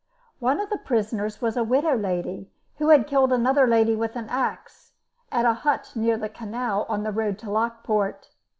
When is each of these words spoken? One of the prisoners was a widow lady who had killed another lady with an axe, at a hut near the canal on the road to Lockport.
One 0.39 0.59
of 0.59 0.71
the 0.71 0.79
prisoners 0.79 1.43
was 1.43 1.55
a 1.55 1.63
widow 1.63 1.95
lady 1.95 2.49
who 2.79 2.89
had 2.89 3.05
killed 3.05 3.31
another 3.31 3.67
lady 3.67 3.95
with 3.95 4.15
an 4.15 4.29
axe, 4.29 4.93
at 5.31 5.45
a 5.45 5.53
hut 5.53 5.91
near 5.93 6.17
the 6.17 6.27
canal 6.27 6.87
on 6.89 7.03
the 7.03 7.11
road 7.11 7.37
to 7.37 7.51
Lockport. 7.51 8.29